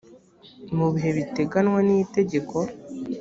mu 0.77 0.87
bihe 0.93 1.09
biteganywa 1.17 1.79
n 1.87 1.89
itegeko 2.03 2.55